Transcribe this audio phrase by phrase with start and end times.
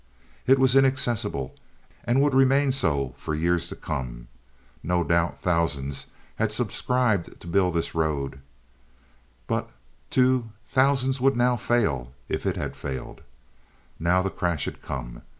[0.47, 1.53] It was inaccessible,
[2.05, 4.29] and would remain so for years to come.
[4.81, 8.39] No doubt thousands had subscribed to build this road;
[9.45, 9.69] but,
[10.09, 13.21] too, thousands would now fail if it had failed.
[13.99, 15.21] Now the crash had come.